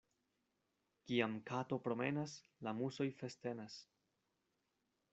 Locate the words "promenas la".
1.89-2.75